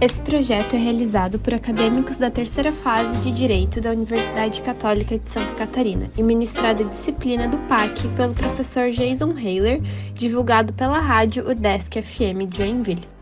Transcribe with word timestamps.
Esse 0.00 0.20
projeto 0.20 0.76
é 0.76 0.78
realizado 0.78 1.38
por 1.38 1.54
acadêmicos 1.54 2.18
da 2.18 2.30
terceira 2.30 2.70
fase 2.70 3.18
de 3.22 3.32
Direito 3.32 3.80
da 3.80 3.92
Universidade 3.92 4.60
Católica 4.60 5.18
de 5.18 5.30
Santa 5.30 5.54
Catarina 5.54 6.10
e 6.18 6.22
ministrado 6.22 6.82
a 6.82 6.86
disciplina 6.86 7.48
do 7.48 7.56
PAC 7.68 8.06
pelo 8.08 8.34
professor 8.34 8.90
Jason 8.90 9.30
Haler, 9.30 9.80
divulgado 10.12 10.74
pela 10.74 10.98
rádio 10.98 11.48
UDESC 11.48 12.02
FM 12.02 12.46
de 12.46 12.58
Joinville. 12.58 13.13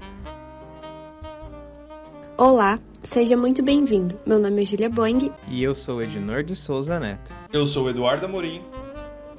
Olá, 2.39 2.79
seja 3.03 3.37
muito 3.37 3.63
bem-vindo. 3.63 4.19
Meu 4.27 4.39
nome 4.39 4.63
é 4.63 4.65
Julia 4.65 4.89
Boing. 4.89 5.31
E 5.49 5.63
eu 5.63 5.75
sou 5.75 6.03
Ednor 6.03 6.43
de 6.43 6.57
Souza 6.57 6.99
Neto. 6.99 7.35
Eu 7.53 7.67
sou 7.67 7.91
Eduardo 7.91 8.25
Amorim. 8.25 8.63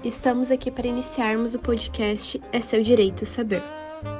Estamos 0.04 0.52
aqui 0.52 0.70
para 0.70 0.88
iniciarmos 0.88 1.56
o 1.56 1.60
podcast 1.60 2.40
É 2.52 2.60
Seu 2.60 2.84
Direito 2.84 3.26
Saber. 3.26 3.64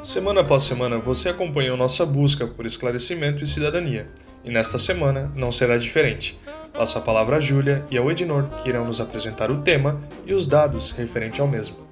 Semana 0.02 0.42
após 0.42 0.64
semana 0.64 0.98
você 0.98 1.30
acompanhou 1.30 1.78
nossa 1.78 2.04
busca 2.04 2.48
por 2.48 2.66
esclarecimento 2.66 3.44
e 3.44 3.48
cidadania, 3.48 4.10
e 4.44 4.50
nesta 4.50 4.80
semana 4.80 5.32
não 5.36 5.52
será 5.52 5.78
diferente. 5.78 6.40
Passo 6.74 6.98
a 6.98 7.02
palavra 7.02 7.38
a 7.38 7.40
Júlia 7.40 7.86
e 7.92 7.98
ao 7.98 8.10
Ednor, 8.10 8.50
que 8.62 8.70
irão 8.70 8.86
nos 8.86 9.00
apresentar 9.00 9.52
o 9.52 9.62
tema 9.62 10.02
e 10.26 10.34
os 10.34 10.48
dados 10.48 10.90
referente 10.92 11.40
ao 11.40 11.48
mesmo. 11.48 11.83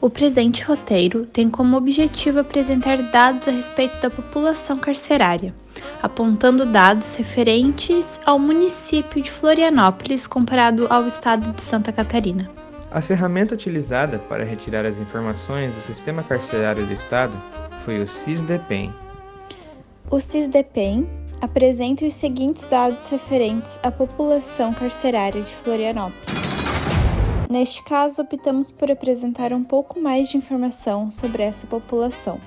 O 0.00 0.08
presente 0.08 0.62
roteiro 0.62 1.26
tem 1.26 1.50
como 1.50 1.76
objetivo 1.76 2.38
apresentar 2.38 3.02
dados 3.10 3.48
a 3.48 3.50
respeito 3.50 4.00
da 4.00 4.08
população 4.08 4.76
carcerária, 4.76 5.52
apontando 6.00 6.64
dados 6.64 7.14
referentes 7.14 8.20
ao 8.24 8.38
município 8.38 9.20
de 9.20 9.28
Florianópolis 9.28 10.28
comparado 10.28 10.86
ao 10.88 11.04
estado 11.04 11.50
de 11.52 11.60
Santa 11.60 11.90
Catarina. 11.90 12.48
A 12.92 13.02
ferramenta 13.02 13.56
utilizada 13.56 14.20
para 14.20 14.44
retirar 14.44 14.86
as 14.86 15.00
informações 15.00 15.74
do 15.74 15.80
sistema 15.80 16.22
carcerário 16.22 16.86
do 16.86 16.92
Estado 16.92 17.36
foi 17.84 18.00
o 18.00 18.06
SISDEPEN. 18.06 18.92
O 20.08 20.20
SISDEPEN 20.20 21.08
apresenta 21.40 22.06
os 22.06 22.14
seguintes 22.14 22.64
dados 22.66 23.08
referentes 23.08 23.78
à 23.82 23.90
população 23.90 24.72
carcerária 24.72 25.42
de 25.42 25.52
Florianópolis. 25.56 26.47
Neste 27.48 27.82
caso, 27.82 28.20
optamos 28.20 28.70
por 28.70 28.90
apresentar 28.90 29.54
um 29.54 29.64
pouco 29.64 29.98
mais 29.98 30.28
de 30.28 30.36
informação 30.36 31.10
sobre 31.10 31.42
essa 31.42 31.66
população. 31.66 32.38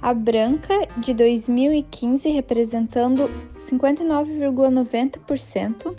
A 0.00 0.14
branca, 0.14 0.72
de 0.96 1.12
2015, 1.12 2.30
representando 2.30 3.30
59,90%, 3.54 5.94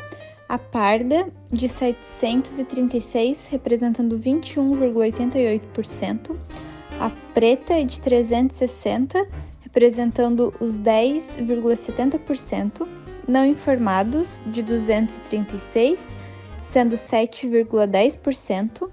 a 0.48 0.58
parda, 0.58 1.28
de 1.52 1.70
736, 1.70 3.46
representando 3.52 4.18
21,88%, 4.18 6.36
a 7.00 7.12
preta, 7.36 7.86
de 7.86 8.02
360, 8.02 9.28
representando 9.62 10.52
os 10.60 10.80
10,70%, 10.80 12.88
não 13.28 13.46
informados, 13.46 14.42
de 14.48 14.64
236, 14.64 16.12
sendo 16.70 16.95
7,10%, 16.95 18.89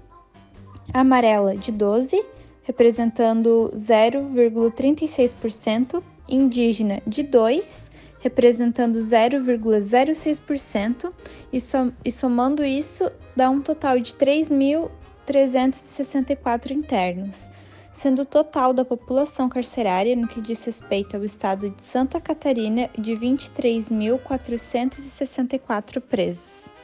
a 0.91 1.01
amarela, 1.01 1.55
de 1.55 1.71
12, 1.71 2.25
representando 2.63 3.71
0,36%, 3.75 6.01
indígena, 6.27 7.03
de 7.05 7.21
2, 7.21 7.91
representando 8.19 8.97
0,06%, 8.97 11.13
e, 11.53 11.59
e 12.03 12.11
somando 12.11 12.65
isso 12.65 13.11
dá 13.35 13.47
um 13.47 13.61
total 13.61 13.99
de 13.99 14.15
3.364 14.15 16.71
internos, 16.71 17.51
sendo 17.93 18.23
o 18.23 18.25
total 18.25 18.73
da 18.73 18.83
população 18.83 19.47
carcerária 19.47 20.15
no 20.15 20.27
que 20.27 20.41
diz 20.41 20.63
respeito 20.63 21.15
ao 21.15 21.23
estado 21.23 21.69
de 21.69 21.83
Santa 21.83 22.19
Catarina 22.19 22.89
de 22.97 23.13
23.464 23.13 26.01
presos. 26.01 26.75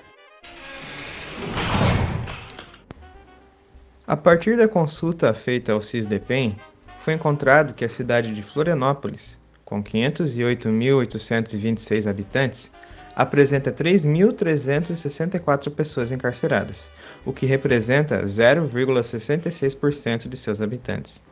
A 4.06 4.18
partir 4.18 4.58
da 4.58 4.68
consulta 4.68 5.34
feita 5.34 5.72
ao 5.72 5.82
CISDEPEN, 5.82 6.58
foi 7.02 7.14
encontrado 7.14 7.74
que 7.74 7.86
a 7.86 7.90
cidade 7.90 8.34
de 8.34 8.44
Florianópolis 8.44 9.42
com 9.74 9.84
508.826 9.84 12.08
habitantes, 12.08 12.72
apresenta 13.16 13.72
3.364 13.72 15.72
pessoas 15.72 16.12
encarceradas, 16.12 16.92
o 17.26 17.34
que 17.34 17.48
representa 17.48 18.22
0,66% 18.24 20.30
de 20.30 20.38
seus 20.38 20.62
habitantes. 20.62 21.24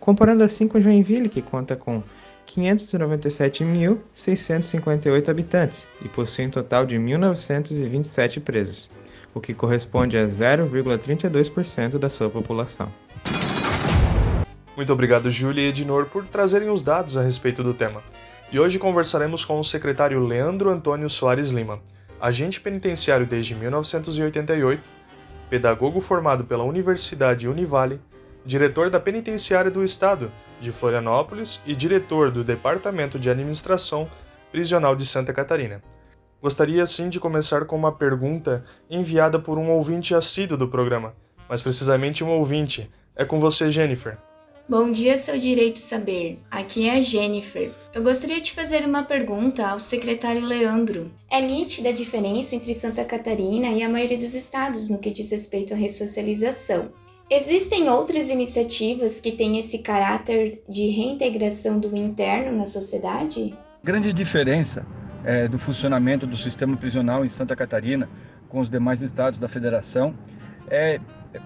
Comparando 0.00 0.42
assim 0.42 0.66
com 0.66 0.80
Joinville, 0.80 1.28
que 1.28 1.42
conta 1.42 1.76
com 1.76 2.02
597.658 2.46 5.28
habitantes 5.28 5.86
e 6.04 6.08
possui 6.08 6.46
um 6.46 6.50
total 6.50 6.84
de 6.86 6.96
1.927 6.96 8.40
presos, 8.40 8.90
o 9.36 9.40
que 9.40 9.52
corresponde 9.52 10.16
a 10.16 10.26
0,32% 10.26 11.98
da 11.98 12.08
sua 12.08 12.30
população. 12.30 12.90
Muito 14.74 14.90
obrigado, 14.90 15.30
Júlia 15.30 15.60
e 15.60 15.68
Ednor, 15.68 16.06
por 16.06 16.26
trazerem 16.26 16.70
os 16.70 16.82
dados 16.82 17.18
a 17.18 17.22
respeito 17.22 17.62
do 17.62 17.74
tema. 17.74 18.02
E 18.50 18.58
hoje 18.58 18.78
conversaremos 18.78 19.44
com 19.44 19.60
o 19.60 19.64
secretário 19.64 20.24
Leandro 20.24 20.70
Antônio 20.70 21.10
Soares 21.10 21.50
Lima, 21.50 21.80
agente 22.18 22.58
penitenciário 22.62 23.26
desde 23.26 23.54
1988, 23.54 24.82
pedagogo 25.50 26.00
formado 26.00 26.44
pela 26.44 26.64
Universidade 26.64 27.46
Univale, 27.46 28.00
diretor 28.42 28.88
da 28.88 28.98
Penitenciária 28.98 29.70
do 29.70 29.84
Estado 29.84 30.32
de 30.62 30.72
Florianópolis 30.72 31.60
e 31.66 31.76
diretor 31.76 32.30
do 32.30 32.42
Departamento 32.42 33.18
de 33.18 33.28
Administração 33.28 34.08
Prisional 34.50 34.96
de 34.96 35.04
Santa 35.04 35.34
Catarina. 35.34 35.82
Gostaria 36.46 36.86
sim 36.86 37.08
de 37.08 37.18
começar 37.18 37.64
com 37.64 37.74
uma 37.74 37.90
pergunta 37.90 38.64
enviada 38.88 39.36
por 39.36 39.58
um 39.58 39.68
ouvinte 39.68 40.14
assíduo 40.14 40.56
do 40.56 40.68
programa, 40.68 41.12
mas 41.48 41.60
precisamente 41.60 42.22
um 42.22 42.30
ouvinte. 42.30 42.88
É 43.16 43.24
com 43.24 43.40
você, 43.40 43.68
Jennifer. 43.68 44.16
Bom 44.68 44.92
dia, 44.92 45.16
seu 45.16 45.36
direito 45.36 45.80
saber. 45.80 46.38
Aqui 46.48 46.88
é 46.88 46.98
a 46.98 47.00
Jennifer. 47.00 47.72
Eu 47.92 48.00
gostaria 48.00 48.40
de 48.40 48.52
fazer 48.52 48.86
uma 48.86 49.02
pergunta 49.02 49.66
ao 49.66 49.80
secretário 49.80 50.46
Leandro. 50.46 51.10
É 51.28 51.40
nítida 51.40 51.88
a 51.88 51.92
diferença 51.92 52.54
entre 52.54 52.72
Santa 52.74 53.04
Catarina 53.04 53.70
e 53.70 53.82
a 53.82 53.88
maioria 53.88 54.16
dos 54.16 54.32
estados 54.32 54.88
no 54.88 55.00
que 55.00 55.10
diz 55.10 55.28
respeito 55.32 55.74
à 55.74 55.76
ressocialização. 55.76 56.92
Existem 57.28 57.88
outras 57.88 58.30
iniciativas 58.30 59.18
que 59.18 59.32
têm 59.32 59.58
esse 59.58 59.78
caráter 59.78 60.62
de 60.68 60.90
reintegração 60.90 61.80
do 61.80 61.96
interno 61.96 62.56
na 62.56 62.66
sociedade? 62.66 63.52
Grande 63.82 64.12
diferença 64.12 64.86
é, 65.26 65.48
do 65.48 65.58
funcionamento 65.58 66.26
do 66.26 66.36
sistema 66.36 66.76
prisional 66.76 67.24
em 67.24 67.28
Santa 67.28 67.56
Catarina 67.56 68.08
com 68.48 68.60
os 68.60 68.70
demais 68.70 69.02
estados 69.02 69.40
da 69.40 69.48
federação 69.48 70.14
é 70.70 71.00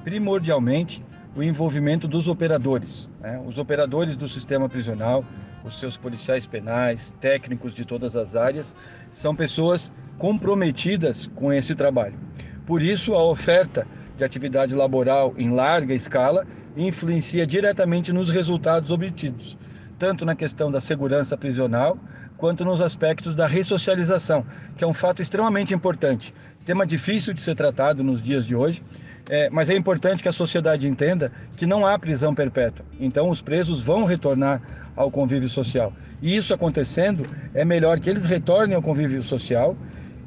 primordialmente 0.05 1.03
o 1.35 1.43
envolvimento 1.43 2.07
dos 2.07 2.29
operadores. 2.29 3.11
Né? 3.21 3.43
Os 3.47 3.57
operadores 3.57 4.17
do 4.17 4.29
sistema 4.29 4.69
prisional, 4.69 5.25
os 5.65 5.79
seus 5.79 5.97
policiais 5.97 6.47
penais, 6.47 7.15
técnicos 7.21 7.73
de 7.73 7.85
todas 7.87 8.17
as 8.17 8.37
áreas, 8.37 8.75
são 9.11 9.35
pessoas 9.35 9.91
comprometidas 10.19 11.27
com 11.35 11.51
esse 11.51 11.75
trabalho. 11.75 12.19
Por 12.67 12.83
isso, 12.83 13.15
a 13.15 13.25
oferta 13.25 13.87
de 14.17 14.25
atividade 14.25 14.75
laboral 14.75 15.33
em 15.39 15.51
larga 15.51 15.95
escala 15.95 16.47
influencia 16.77 17.47
diretamente 17.47 18.13
nos 18.13 18.29
resultados 18.29 18.91
obtidos, 18.91 19.57
tanto 19.99 20.27
na 20.27 20.37
questão 20.37 20.71
da 20.71 20.81
segurança 20.81 21.37
prisional, 21.37 21.99
quanto 22.41 22.65
nos 22.65 22.81
aspectos 22.81 23.35
da 23.35 23.47
ressocialização, 23.47 24.47
que 24.75 24.83
é 24.83 24.87
um 24.87 24.95
fato 24.95 25.21
extremamente 25.21 25.75
importante. 25.75 26.35
Tema 26.65 26.87
difícil 26.87 27.35
de 27.35 27.43
ser 27.43 27.55
tratado 27.55 28.03
nos 28.03 28.21
dias 28.23 28.47
de 28.47 28.57
hoje, 28.57 28.83
é, 29.29 29.51
mas 29.51 29.69
é 29.69 29.77
importante 29.77 30.23
que 30.23 30.29
a 30.29 30.33
sociedade 30.33 30.89
entenda 30.89 31.31
que 31.57 31.67
não 31.67 31.87
há 31.87 31.99
prisão 31.99 32.35
perpétua. 32.35 32.85
Então, 32.99 33.29
os 33.29 33.43
presos 33.43 33.85
vão 33.85 34.05
retornar 34.05 34.63
ao 34.97 35.11
convívio 35.11 35.49
social. 35.49 35.93
E 36.23 36.35
isso 36.35 36.55
acontecendo, 36.55 37.27
é 37.55 37.65
melhor 37.65 38.01
que 38.01 38.09
eles 38.09 38.25
retornem 38.25 38.75
ao 38.75 38.83
convívio 38.83 39.23
social 39.23 39.77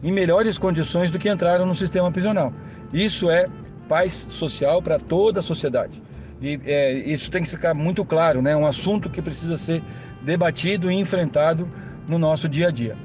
em 0.04 0.12
melhores 0.12 0.58
condições 0.58 1.10
do 1.10 1.18
que 1.18 1.30
entraram 1.30 1.66
no 1.66 1.74
sistema 1.74 2.12
prisional. 2.12 2.54
Isso 2.94 3.30
é 3.30 3.48
paz 3.90 4.14
social 4.30 4.82
para 4.82 5.00
toda 5.00 5.40
a 5.40 5.44
sociedade. 5.44 6.02
E 6.40 6.60
é, 6.66 6.94
isso 6.94 7.32
tem 7.32 7.42
que 7.42 7.50
ficar 7.50 7.74
muito 7.74 8.06
claro, 8.06 8.42
né? 8.42 8.52
É 8.52 8.58
um 8.58 8.68
assunto 8.68 9.10
que 9.10 9.22
precisa 9.22 9.58
ser 9.58 9.82
debatido 10.22 10.92
e 10.92 10.96
enfrentado 10.96 11.68
no 12.08 12.18
nosso 12.18 12.48
dia 12.48 12.68
a 12.68 12.72
dia. 12.72 12.96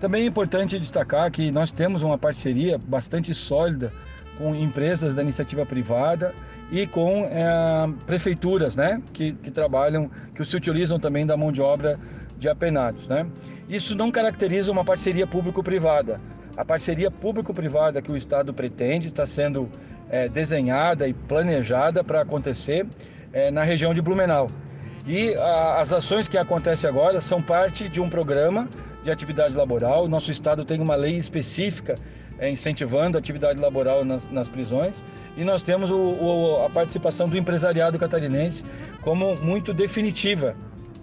Também 0.00 0.24
é 0.24 0.26
importante 0.26 0.78
destacar 0.78 1.30
que 1.30 1.50
nós 1.50 1.70
temos 1.70 2.02
uma 2.02 2.18
parceria 2.18 2.78
bastante 2.78 3.34
sólida 3.34 3.92
com 4.36 4.54
empresas 4.54 5.14
da 5.14 5.22
iniciativa 5.22 5.64
privada 5.64 6.34
e 6.70 6.86
com 6.86 7.24
é, 7.30 7.88
prefeituras, 8.04 8.76
né, 8.76 9.00
que, 9.12 9.32
que 9.32 9.50
trabalham, 9.50 10.10
que 10.34 10.44
se 10.44 10.56
utilizam 10.56 10.98
também 10.98 11.24
da 11.24 11.36
mão 11.36 11.50
de 11.50 11.62
obra 11.62 11.98
de 12.38 12.48
apenados, 12.48 13.08
né. 13.08 13.26
Isso 13.68 13.96
não 13.96 14.10
caracteriza 14.12 14.70
uma 14.70 14.84
parceria 14.84 15.26
público-privada, 15.26 16.20
A 16.56 16.64
parceria 16.64 17.10
público-privada 17.10 18.00
que 18.00 18.12
o 18.12 18.16
Estado 18.16 18.54
pretende 18.54 19.08
está 19.08 19.26
sendo 19.26 19.68
é, 20.08 20.28
desenhada 20.28 21.08
e 21.08 21.12
planejada 21.12 22.04
para 22.04 22.20
acontecer 22.20 22.86
é, 23.32 23.50
na 23.50 23.62
região 23.62 23.92
de 23.92 24.00
Blumenau. 24.00 24.48
E 25.06 25.34
a, 25.36 25.80
as 25.80 25.92
ações 25.92 26.28
que 26.28 26.36
acontecem 26.36 26.90
agora 26.90 27.20
são 27.20 27.40
parte 27.40 27.88
de 27.88 28.00
um 28.00 28.10
programa 28.10 28.68
de 29.04 29.10
atividade 29.10 29.54
laboral. 29.54 30.08
Nosso 30.08 30.32
Estado 30.32 30.64
tem 30.64 30.80
uma 30.80 30.96
lei 30.96 31.16
específica 31.16 31.94
é, 32.38 32.50
incentivando 32.50 33.16
a 33.16 33.20
atividade 33.20 33.60
laboral 33.60 34.04
nas, 34.04 34.26
nas 34.30 34.48
prisões 34.48 35.04
e 35.36 35.44
nós 35.44 35.62
temos 35.62 35.90
o, 35.90 35.96
o, 35.96 36.64
a 36.64 36.70
participação 36.70 37.28
do 37.28 37.36
empresariado 37.36 37.98
catarinense 37.98 38.64
como 39.02 39.36
muito 39.36 39.72
definitiva 39.72 40.56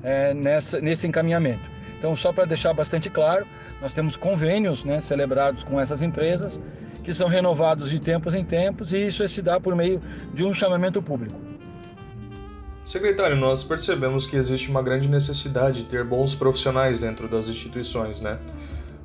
é, 0.03 0.33
nessa, 0.33 0.81
nesse 0.81 1.07
encaminhamento. 1.07 1.71
Então, 1.97 2.15
só 2.15 2.33
para 2.33 2.43
deixar 2.43 2.73
bastante 2.73 3.09
claro, 3.09 3.47
nós 3.81 3.93
temos 3.93 4.17
convênios 4.17 4.83
né, 4.83 4.99
celebrados 4.99 5.63
com 5.63 5.79
essas 5.79 6.01
empresas 6.01 6.61
que 7.03 7.13
são 7.13 7.29
renovados 7.29 7.89
de 7.89 7.99
tempos 7.99 8.33
em 8.33 8.43
tempos 8.43 8.91
e 8.91 9.07
isso 9.07 9.25
se 9.27 9.41
dá 9.41 9.59
por 9.59 9.75
meio 9.75 10.01
de 10.33 10.43
um 10.43 10.53
chamamento 10.53 11.01
público. 11.01 11.52
Secretário, 12.85 13.37
nós 13.37 13.63
percebemos 13.63 14.27
que 14.27 14.35
existe 14.35 14.69
uma 14.69 14.81
grande 14.81 15.09
necessidade 15.09 15.83
de 15.83 15.85
ter 15.85 16.03
bons 16.03 16.35
profissionais 16.35 16.99
dentro 16.99 17.29
das 17.29 17.47
instituições, 17.47 18.19
né? 18.19 18.37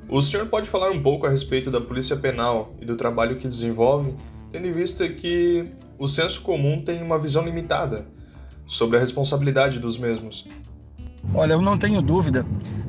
O 0.09 0.21
senhor 0.21 0.47
pode 0.47 0.67
falar 0.67 0.91
um 0.91 1.01
pouco 1.01 1.25
a 1.25 1.29
respeito 1.29 1.71
da 1.71 1.79
Polícia 1.79 2.17
Penal 2.17 2.73
e 2.81 2.85
do 2.85 2.97
trabalho 2.97 3.37
que 3.37 3.47
desenvolve, 3.47 4.13
tendo 4.51 4.67
em 4.67 4.71
vista 4.73 5.07
que 5.07 5.65
o 5.97 6.07
senso 6.07 6.41
comum 6.41 6.81
tem 6.81 7.01
uma 7.01 7.17
visão 7.17 7.45
limitada 7.45 8.05
sobre 8.65 8.97
a 8.97 8.99
responsabilidade 8.99 9.79
dos 9.79 9.97
mesmos? 9.97 10.45
Olha, 11.33 11.53
eu 11.53 11.61
não 11.61 11.77
tenho 11.77 12.01
dúvida 12.01 12.45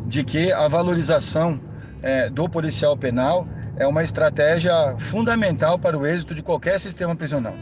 de 0.06 0.24
que 0.24 0.50
a 0.50 0.66
valorização 0.66 1.60
é, 2.02 2.28
do 2.28 2.48
policial 2.48 2.96
penal 2.96 3.46
é 3.76 3.86
uma 3.86 4.02
estratégia 4.02 4.96
fundamental 4.98 5.78
para 5.78 5.96
o 5.96 6.04
êxito 6.04 6.34
de 6.34 6.42
qualquer 6.42 6.80
sistema 6.80 7.14
prisional. 7.14 7.54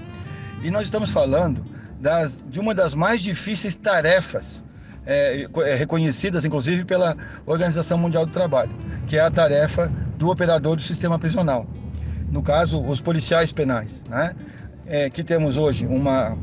E 0.63 0.71
nós 0.71 0.85
estamos 0.85 1.11
falando 1.11 1.63
das, 2.01 2.41
de 2.49 2.61
uma 2.61 2.75
das 2.75 2.95
mais 2.95 3.21
difíceis 3.21 3.75
tarefas 3.75 4.65
é, 5.05 5.49
é, 5.65 5.75
reconhecidas, 5.75 6.45
inclusive, 6.45 6.85
pela 6.85 7.17
Organização 7.47 7.97
Mundial 7.97 8.27
do 8.27 8.33
Trabalho, 8.33 8.71
que 9.07 9.17
é 9.17 9.21
a 9.21 9.31
tarefa 9.31 9.91
do 10.17 10.29
operador 10.31 10.77
do 10.77 10.83
sistema 10.83 11.19
prisional. 11.19 11.67
No 12.31 12.43
caso, 12.43 12.81
os 12.81 13.01
policiais 13.01 13.51
penais, 13.51 14.05
né? 14.09 14.35
É, 14.87 15.11
que 15.11 15.23
temos 15.23 15.57
hoje 15.57 15.87
uma 15.87 16.37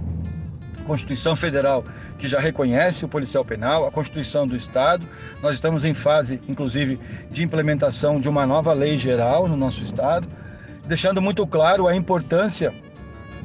Constituição 0.86 1.36
Federal 1.36 1.84
que 2.18 2.28
já 2.28 2.40
reconhece 2.40 3.04
o 3.04 3.08
policial 3.08 3.44
penal, 3.44 3.86
a 3.86 3.92
Constituição 3.92 4.48
do 4.48 4.56
Estado. 4.56 5.06
Nós 5.42 5.56
estamos 5.56 5.84
em 5.84 5.94
fase, 5.94 6.40
inclusive, 6.48 7.00
de 7.30 7.44
implementação 7.44 8.20
de 8.20 8.30
uma 8.30 8.46
nova 8.46 8.72
lei 8.74 8.98
geral 8.98 9.48
no 9.48 9.58
nosso 9.58 9.84
Estado, 9.84 10.28
deixando 10.88 11.22
muito 11.22 11.46
claro 11.46 11.88
a 11.88 11.96
importância 11.96 12.74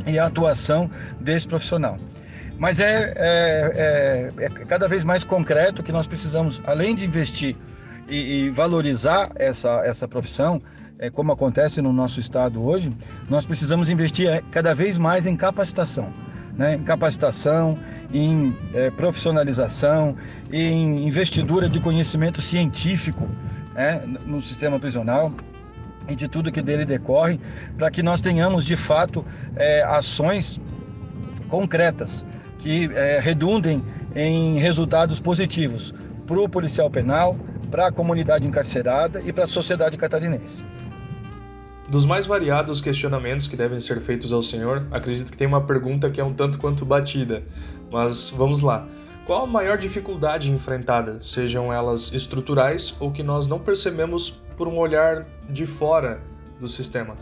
e 0.07 0.19
a 0.19 0.27
atuação 0.27 0.91
desse 1.21 1.47
profissional. 1.47 1.97
Mas 2.59 2.79
é, 2.79 3.15
é, 3.17 4.31
é, 4.37 4.45
é 4.45 4.49
cada 4.49 4.87
vez 4.87 5.05
mais 5.05 5.25
concreto 5.25 5.83
que 5.83 5.93
nós 5.93 6.07
precisamos, 6.07 6.61
além 6.65 6.95
de 6.95 7.07
investir 7.07 7.57
e, 8.09 8.45
e 8.45 8.51
valorizar 8.51 9.31
essa, 9.35 9.83
essa 9.85 10.07
profissão, 10.07 10.61
é, 10.99 11.09
como 11.09 11.33
acontece 11.33 11.81
no 11.81 11.93
nosso 11.93 12.21
estado 12.21 12.63
hoje, 12.63 12.93
nós 13.29 13.47
precisamos 13.47 13.89
investir 13.89 14.29
é, 14.29 14.43
cada 14.51 14.75
vez 14.75 14.99
mais 14.99 15.27
em 15.27 15.37
capacitação 15.37 16.13
né, 16.61 16.75
em 16.75 16.83
capacitação, 16.83 17.79
em 18.13 18.55
é, 18.75 18.91
profissionalização, 18.91 20.15
em 20.53 21.07
investidura 21.07 21.71
de 21.71 21.81
conhecimento 21.81 22.43
científico 22.43 23.27
né, 23.75 24.03
no 24.27 24.43
sistema 24.43 24.79
prisional 24.79 25.33
e 26.11 26.17
de 26.17 26.29
tudo 26.29 26.51
que 26.51 26.61
dele 26.61 26.85
decorre, 26.85 27.41
para 27.79 27.91
que 27.91 28.03
nós 28.03 28.21
tenhamos 28.21 28.65
de 28.65 28.77
fato 28.77 29.25
é, 29.57 29.83
ações 29.85 30.61
concretas 31.49 32.27
que 32.59 32.91
é, 32.93 33.21
redundem 33.21 33.83
em 34.15 34.59
resultados 34.59 35.21
positivos 35.21 35.95
para 36.27 36.41
o 36.41 36.49
policial 36.49 36.91
penal, 36.91 37.37
para 37.71 37.87
a 37.87 37.93
comunidade 37.93 38.47
encarcerada 38.47 39.23
e 39.25 39.33
para 39.33 39.45
a 39.45 39.47
sociedade 39.47 39.97
catarinense. 39.97 40.65
Dos 41.89 42.07
mais 42.07 42.27
variados 42.27 42.81
questionamentos 42.81 43.49
que 43.49 43.57
devem 43.57 43.81
ser 43.81 44.01
feitos 44.01 44.33
ao 44.33 44.43
senhor, 44.43 44.87
acredito 44.93 45.33
que 45.33 45.37
tem 45.37 45.47
uma 45.47 45.61
pergunta 45.61 46.09
que 46.09 46.21
é 46.21 46.25
um 46.25 46.33
tanto 46.33 46.59
quanto 46.59 46.85
batida, 46.85 47.43
mas 47.91 48.31
vamos 48.31 48.61
lá. 48.61 48.87
Qual 49.27 49.45
a 49.45 49.47
maior 49.47 49.77
dificuldade 49.77 50.51
enfrentada, 50.51 51.21
sejam 51.21 51.73
elas 51.73 52.13
estruturais 52.13 52.97
ou 53.01 53.11
que 53.11 53.23
nós 53.23 53.47
não 53.47 53.59
percebemos 53.59 54.41
por 54.61 54.69
um 54.69 54.77
olhar 54.77 55.25
de 55.49 55.65
fora 55.65 56.21
do 56.61 56.69
sistema? 56.69 57.17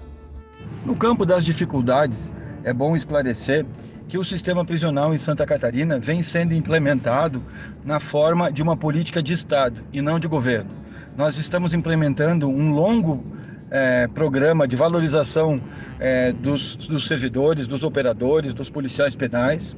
No 0.85 0.97
campo 0.97 1.25
das 1.25 1.45
dificuldades, 1.45 2.33
é 2.65 2.73
bom 2.73 2.97
esclarecer 2.97 3.65
que 4.09 4.19
o 4.19 4.25
sistema 4.25 4.65
prisional 4.65 5.15
em 5.15 5.19
Santa 5.19 5.47
Catarina 5.47 6.01
vem 6.01 6.21
sendo 6.21 6.53
implementado 6.53 7.41
na 7.85 8.01
forma 8.01 8.51
de 8.51 8.61
uma 8.61 8.77
política 8.77 9.23
de 9.23 9.33
Estado 9.33 9.85
e 9.93 10.03
não 10.03 10.19
de 10.19 10.27
governo. 10.27 10.69
Nós 11.17 11.39
estamos 11.39 11.73
implementando 11.73 12.49
um 12.49 12.73
longo 12.73 13.25
é, 13.71 14.09
programa 14.09 14.67
de 14.67 14.75
valorização 14.75 15.61
é, 16.01 16.33
dos, 16.33 16.75
dos, 16.75 17.07
servidores, 17.07 17.69
dos 17.69 17.85
operadores, 17.85 18.53
dos 18.53 18.69
policiais 18.69 19.15
penais. 19.15 19.77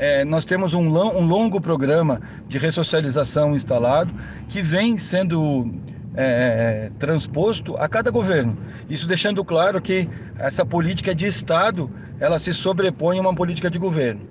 É, 0.00 0.24
nós 0.24 0.44
temos 0.44 0.74
um, 0.74 0.88
um, 0.88 1.24
longo 1.24 1.60
programa 1.60 2.20
de 2.48 2.58
ressocialização 2.58 3.54
instalado 3.54 4.12
que 4.48 4.60
vem 4.60 4.98
sendo 4.98 5.72
é, 6.20 6.90
transposto 6.98 7.76
a 7.76 7.88
cada 7.88 8.10
governo. 8.10 8.56
Isso 8.90 9.06
deixando 9.06 9.44
claro 9.44 9.80
que 9.80 10.08
essa 10.36 10.66
política 10.66 11.14
de 11.14 11.26
Estado 11.26 11.88
ela 12.18 12.40
se 12.40 12.52
sobrepõe 12.52 13.18
a 13.18 13.20
uma 13.20 13.34
política 13.34 13.70
de 13.70 13.78
governo. 13.78 14.22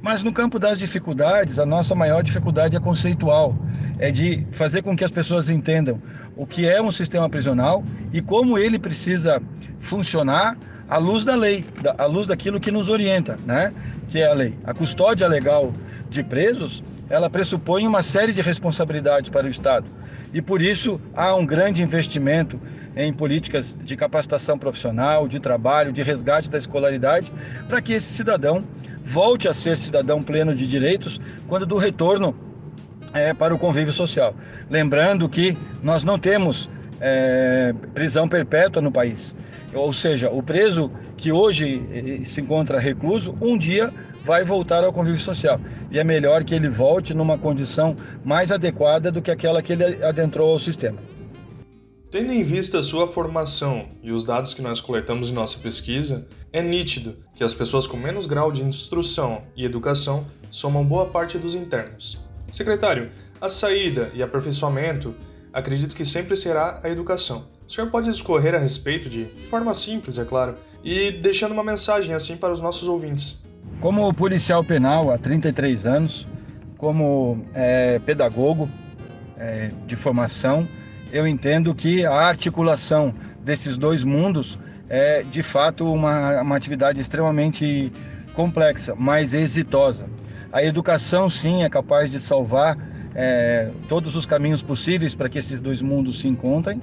Mas 0.00 0.22
no 0.22 0.32
campo 0.32 0.58
das 0.58 0.78
dificuldades, 0.78 1.58
a 1.58 1.66
nossa 1.66 1.94
maior 1.94 2.22
dificuldade 2.22 2.76
é 2.76 2.80
conceitual, 2.80 3.56
é 3.98 4.10
de 4.10 4.46
fazer 4.52 4.82
com 4.82 4.96
que 4.96 5.04
as 5.04 5.10
pessoas 5.10 5.50
entendam 5.50 6.00
o 6.36 6.46
que 6.46 6.68
é 6.68 6.80
um 6.80 6.90
sistema 6.90 7.28
prisional 7.28 7.82
e 8.12 8.20
como 8.20 8.58
ele 8.58 8.78
precisa 8.78 9.40
funcionar 9.80 10.56
à 10.88 10.98
luz 10.98 11.24
da 11.24 11.34
lei, 11.34 11.64
à 11.98 12.06
luz 12.06 12.26
daquilo 12.26 12.60
que 12.60 12.70
nos 12.70 12.88
orienta, 12.88 13.36
né? 13.44 13.72
Que 14.08 14.20
é 14.20 14.30
a 14.30 14.34
lei. 14.34 14.54
A 14.64 14.74
custódia 14.74 15.26
legal 15.26 15.72
de 16.10 16.22
presos, 16.22 16.82
ela 17.08 17.30
pressupõe 17.30 17.86
uma 17.86 18.02
série 18.02 18.32
de 18.32 18.42
responsabilidades 18.42 19.30
para 19.30 19.46
o 19.46 19.50
Estado. 19.50 19.86
E 20.32 20.40
por 20.40 20.62
isso 20.62 21.00
há 21.14 21.34
um 21.34 21.44
grande 21.44 21.82
investimento 21.82 22.60
em 22.96 23.12
políticas 23.12 23.76
de 23.82 23.96
capacitação 23.96 24.58
profissional, 24.58 25.26
de 25.26 25.40
trabalho, 25.40 25.92
de 25.92 26.02
resgate 26.02 26.50
da 26.50 26.58
escolaridade, 26.58 27.32
para 27.68 27.80
que 27.80 27.92
esse 27.92 28.12
cidadão 28.12 28.62
volte 29.04 29.48
a 29.48 29.54
ser 29.54 29.76
cidadão 29.76 30.22
pleno 30.22 30.54
de 30.54 30.66
direitos 30.66 31.20
quando 31.48 31.66
do 31.66 31.76
retorno 31.76 32.34
é, 33.12 33.34
para 33.34 33.54
o 33.54 33.58
convívio 33.58 33.92
social. 33.92 34.34
Lembrando 34.70 35.28
que 35.28 35.56
nós 35.82 36.04
não 36.04 36.18
temos 36.18 36.68
é, 37.00 37.74
prisão 37.94 38.28
perpétua 38.28 38.80
no 38.80 38.92
país. 38.92 39.34
Ou 39.74 39.92
seja, 39.92 40.30
o 40.30 40.42
preso 40.42 40.90
que 41.16 41.32
hoje 41.32 41.82
eh, 41.92 42.24
se 42.24 42.40
encontra 42.42 42.78
recluso, 42.78 43.34
um 43.40 43.56
dia 43.56 43.90
vai 44.22 44.44
voltar 44.44 44.84
ao 44.84 44.92
convívio 44.92 45.20
social. 45.20 45.60
E 45.90 45.98
é 45.98 46.04
melhor 46.04 46.44
que 46.44 46.54
ele 46.54 46.68
volte 46.68 47.12
numa 47.12 47.36
condição 47.36 47.94
mais 48.24 48.50
adequada 48.50 49.10
do 49.10 49.20
que 49.20 49.30
aquela 49.30 49.62
que 49.62 49.72
ele 49.72 50.02
adentrou 50.04 50.52
ao 50.52 50.58
sistema. 50.58 50.98
Tendo 52.10 52.30
em 52.30 52.42
vista 52.42 52.78
a 52.78 52.82
sua 52.82 53.08
formação 53.08 53.88
e 54.02 54.12
os 54.12 54.22
dados 54.22 54.52
que 54.52 54.60
nós 54.60 54.80
coletamos 54.80 55.30
em 55.30 55.32
nossa 55.32 55.58
pesquisa, 55.58 56.28
é 56.52 56.60
nítido 56.62 57.16
que 57.34 57.42
as 57.42 57.54
pessoas 57.54 57.86
com 57.86 57.96
menos 57.96 58.26
grau 58.26 58.52
de 58.52 58.62
instrução 58.62 59.42
e 59.56 59.64
educação 59.64 60.26
somam 60.50 60.84
boa 60.84 61.06
parte 61.06 61.38
dos 61.38 61.54
internos. 61.54 62.20
Secretário, 62.52 63.10
a 63.40 63.48
saída 63.48 64.10
e 64.12 64.22
aperfeiçoamento 64.22 65.14
acredito 65.52 65.96
que 65.96 66.04
sempre 66.04 66.36
será 66.36 66.80
a 66.82 66.90
educação. 66.90 67.46
O 67.66 67.72
senhor 67.72 67.90
pode 67.90 68.10
discorrer 68.10 68.54
a 68.54 68.58
respeito 68.58 69.08
de, 69.08 69.24
de 69.24 69.46
forma 69.46 69.72
simples, 69.72 70.18
é 70.18 70.24
claro, 70.26 70.56
e 70.84 71.10
deixando 71.12 71.52
uma 71.52 71.64
mensagem 71.64 72.12
assim 72.12 72.36
para 72.36 72.52
os 72.52 72.60
nossos 72.60 72.86
ouvintes. 72.86 73.41
Como 73.82 74.14
policial 74.14 74.62
penal 74.62 75.10
há 75.10 75.18
33 75.18 75.86
anos, 75.86 76.24
como 76.78 77.44
é, 77.52 77.98
pedagogo 77.98 78.68
é, 79.36 79.72
de 79.88 79.96
formação, 79.96 80.68
eu 81.12 81.26
entendo 81.26 81.74
que 81.74 82.06
a 82.06 82.12
articulação 82.12 83.12
desses 83.42 83.76
dois 83.76 84.04
mundos 84.04 84.56
é 84.88 85.24
de 85.24 85.42
fato 85.42 85.92
uma, 85.92 86.42
uma 86.42 86.56
atividade 86.56 87.00
extremamente 87.00 87.92
complexa, 88.34 88.94
mas 88.96 89.34
exitosa. 89.34 90.06
A 90.52 90.62
educação, 90.62 91.28
sim, 91.28 91.64
é 91.64 91.68
capaz 91.68 92.08
de 92.08 92.20
salvar 92.20 92.78
é, 93.16 93.68
todos 93.88 94.14
os 94.14 94.24
caminhos 94.24 94.62
possíveis 94.62 95.16
para 95.16 95.28
que 95.28 95.40
esses 95.40 95.58
dois 95.58 95.82
mundos 95.82 96.20
se 96.20 96.28
encontrem. 96.28 96.80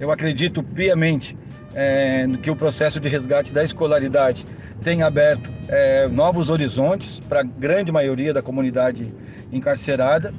Eu 0.00 0.10
acredito 0.10 0.62
piamente 0.62 1.36
é, 1.74 2.26
que 2.42 2.50
o 2.50 2.56
processo 2.56 3.00
de 3.00 3.08
resgate 3.08 3.52
da 3.52 3.64
escolaridade 3.64 4.44
tem 4.82 5.02
aberto 5.02 5.48
é, 5.68 6.08
novos 6.08 6.50
horizontes 6.50 7.20
para 7.20 7.40
a 7.40 7.42
grande 7.42 7.92
maioria 7.92 8.32
da 8.32 8.42
comunidade 8.42 9.12
encarcerada. 9.50 10.34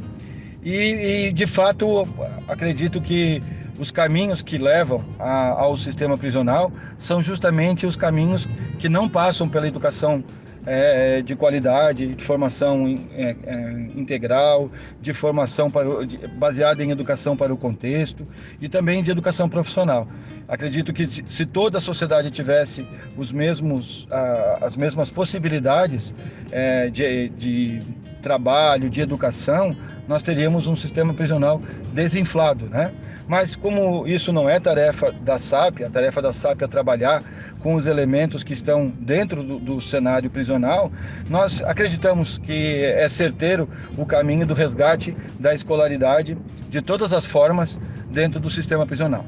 E, 0.61 1.27
e, 1.27 1.31
de 1.31 1.45
fato, 1.45 2.07
acredito 2.47 3.01
que 3.01 3.41
os 3.79 3.91
caminhos 3.91 4.41
que 4.41 4.57
levam 4.57 5.03
a, 5.19 5.49
ao 5.49 5.75
sistema 5.77 6.17
prisional 6.17 6.71
são 6.97 7.21
justamente 7.21 7.85
os 7.85 7.95
caminhos 7.95 8.47
que 8.77 8.87
não 8.87 9.09
passam 9.09 9.49
pela 9.49 9.67
educação 9.67 10.23
é, 10.65 11.22
de 11.22 11.36
qualidade, 11.36 12.15
de 12.15 12.24
formação 12.24 12.96
é, 13.15 13.36
é, 13.46 13.72
integral, 13.96 14.72
de 15.01 15.13
formação 15.13 15.70
para, 15.70 16.05
de, 16.05 16.17
baseada 16.27 16.84
em 16.84 16.91
educação 16.91 17.36
para 17.36 17.53
o 17.53 17.58
contexto 17.58 18.27
e 18.62 18.70
também 18.70 19.03
de 19.03 19.12
educação 19.12 19.50
profissional. 19.50 20.08
Acredito 20.48 20.93
que 20.93 21.08
se 21.08 21.46
toda 21.46 21.77
a 21.77 21.82
sociedade 21.82 22.29
tivesse 22.29 22.86
os 23.17 23.32
mesmos, 23.32 24.08
as 24.62 24.75
mesmas 24.75 25.10
possibilidades 25.10 26.13
é, 26.51 26.89
de, 26.89 27.29
de 27.29 27.82
trabalho, 28.22 28.89
de 28.89 29.01
educação, 29.01 29.75
nós 30.08 30.22
teríamos 30.22 30.67
um 30.67 30.75
sistema 30.75 31.13
prisional 31.13 31.62
desinflado, 31.93 32.65
né? 32.65 32.91
Mas 33.27 33.56
como 33.56 34.06
isso 34.08 34.34
não 34.34 34.50
é 34.50 34.60
tarefa 34.60 35.12
da 35.12 35.39
SAP, 35.39 35.82
a 35.82 35.89
tarefa 35.89 36.22
da 36.22 36.34
SAP 36.34 36.62
é 36.62 36.68
trabalhar 36.68 37.24
com 37.62 37.75
os 37.75 37.86
elementos 37.86 38.44
que 38.44 38.53
estão 38.53 38.89
dentro 39.00 39.42
do, 39.42 39.58
do, 39.58 39.82
cenário 39.82 40.30
prisional, 40.30 40.92
nós 41.30 41.62
acreditamos 41.62 42.38
que 42.38 42.84
é 42.84 43.08
certeiro 43.08 43.70
o 43.98 44.06
caminho 44.06 44.46
do 44.46 44.53
resgate 44.53 45.15
da 45.39 45.56
escolaridade 45.56 46.38
de 46.70 46.82
todas 46.82 47.13
as 47.13 47.25
formas 47.25 47.80
dentro 48.12 48.39
do 48.39 48.50
sistema 48.50 48.86
prisional. 48.86 49.25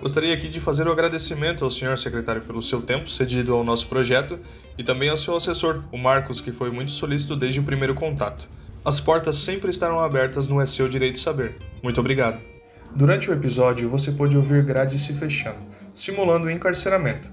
Gostaria 0.00 0.34
aqui 0.34 0.48
de 0.48 0.60
fazer 0.60 0.86
o 0.86 0.90
um 0.90 0.92
agradecimento 0.92 1.64
ao 1.64 1.70
senhor 1.70 1.96
secretário 1.96 2.42
pelo 2.42 2.60
seu 2.60 2.82
tempo 2.82 3.08
cedido 3.08 3.54
ao 3.54 3.64
nosso 3.64 3.86
projeto 3.86 4.38
e 4.76 4.82
também 4.82 5.08
ao 5.08 5.16
seu 5.16 5.36
assessor, 5.36 5.82
o 5.90 5.96
Marcos, 5.96 6.40
que 6.40 6.52
foi 6.52 6.70
muito 6.70 6.92
solícito 6.92 7.36
desde 7.36 7.60
o 7.60 7.62
primeiro 7.62 7.94
contato. 7.94 8.46
As 8.84 9.00
portas 9.00 9.36
sempre 9.36 9.70
estarão 9.70 9.98
abertas 9.98 10.46
no 10.46 10.60
É 10.60 10.66
Seu 10.66 10.88
Direito 10.88 11.18
Saber. 11.18 11.56
Muito 11.82 11.98
obrigado. 12.00 12.53
Durante 12.94 13.28
o 13.28 13.34
episódio, 13.34 13.88
você 13.88 14.12
pôde 14.12 14.36
ouvir 14.36 14.62
grades 14.64 15.02
se 15.02 15.12
fechando, 15.14 15.58
simulando 15.92 16.46
o 16.46 16.50
encarceramento. 16.50 17.28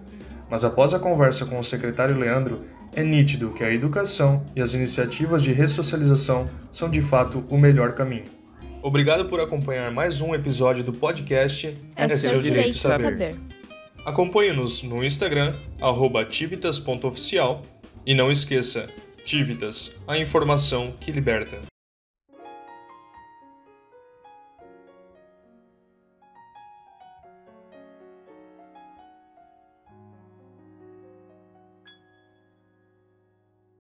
Mas 0.50 0.66
após 0.66 0.94
a 0.94 1.00
conversa 1.00 1.46
com 1.46 1.60
o 1.60 1.64
secretário 1.64 2.18
Leandro, 2.18 2.66
é 2.96 3.04
nítido 3.04 3.52
que 3.52 3.64
a 3.64 3.72
educação 3.72 4.44
e 4.56 4.62
as 4.62 4.74
iniciativas 4.74 5.44
de 5.44 5.54
ressocialização 5.54 6.50
são 6.72 6.90
de 6.90 7.02
fato 7.02 7.46
o 7.50 7.58
melhor 7.58 7.94
caminho. 7.94 8.24
Obrigado 8.82 9.26
por 9.26 9.40
acompanhar 9.40 9.92
mais 9.92 10.20
um 10.20 10.34
episódio 10.34 10.84
do 10.84 10.92
podcast 10.92 11.78
É, 11.96 12.06
é 12.06 12.18
seu, 12.18 12.42
direito, 12.42 12.76
saber. 12.76 13.04
saber. 13.04 13.36
Acompanhe-nos 14.04 14.82
no 14.82 15.04
Instagram, 15.04 15.52
tivitas.oficial 16.28 17.62
e 18.04 18.16
não 18.16 18.32
esqueça, 18.32 18.90
Tivitas, 19.24 19.96
a 20.08 20.18
informação 20.18 20.94
que 21.00 21.12
liberta. 21.12 21.71